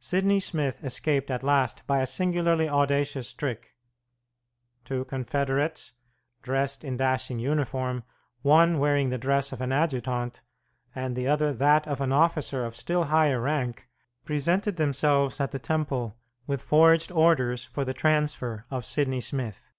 Sidney 0.00 0.38
Smith 0.38 0.84
escaped 0.84 1.30
at 1.30 1.42
last 1.42 1.86
by 1.86 2.00
a 2.02 2.06
singularly 2.06 2.68
audacious 2.68 3.32
trick. 3.32 3.74
Two 4.84 5.06
confederates, 5.06 5.94
dressed 6.42 6.84
in 6.84 6.98
dashing 6.98 7.38
uniform, 7.38 8.02
one 8.42 8.78
wearing 8.78 9.08
the 9.08 9.16
dress 9.16 9.50
of 9.50 9.62
an 9.62 9.72
adjutant, 9.72 10.42
and 10.94 11.16
the 11.16 11.26
other 11.26 11.54
that 11.54 11.88
of 11.88 12.02
an 12.02 12.12
officer 12.12 12.66
of 12.66 12.76
still 12.76 13.04
higher 13.04 13.40
rank, 13.40 13.88
presented 14.26 14.76
themselves 14.76 15.40
at 15.40 15.52
the 15.52 15.58
Temple 15.58 16.18
with 16.46 16.60
forged 16.60 17.10
orders 17.10 17.64
for 17.64 17.82
the 17.82 17.94
transfer 17.94 18.66
of 18.70 18.84
Sidney 18.84 19.20
Smith. 19.22 19.72